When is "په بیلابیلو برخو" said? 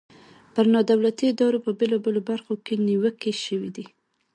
1.65-2.53